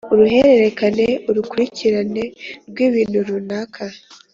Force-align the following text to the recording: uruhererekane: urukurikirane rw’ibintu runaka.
uruhererekane: 0.13 1.07
urukurikirane 1.29 2.23
rw’ibintu 2.69 3.17
runaka. 3.27 3.83